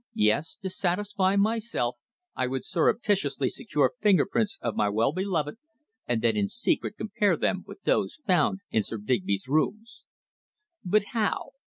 Yes, 0.17 0.55
to 0.63 0.69
satisfy 0.71 1.35
myself 1.35 1.95
I 2.35 2.47
would 2.47 2.65
surreptitiously 2.65 3.49
secure 3.49 3.93
finger 4.01 4.25
prints 4.25 4.57
of 4.59 4.75
my 4.75 4.89
well 4.89 5.13
beloved 5.13 5.57
and 6.07 6.23
then 6.23 6.35
in 6.35 6.47
secret 6.47 6.95
compare 6.97 7.37
them 7.37 7.63
with 7.67 7.83
those 7.83 8.17
found 8.25 8.61
in 8.71 8.81
Sir 8.81 8.97
Digby's 8.97 9.47
rooms. 9.47 10.01
But 10.83 11.03
how? 11.13 11.51